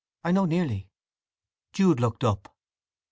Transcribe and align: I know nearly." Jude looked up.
I 0.23 0.31
know 0.31 0.45
nearly." 0.45 0.89
Jude 1.73 1.99
looked 1.99 2.23
up. 2.23 2.55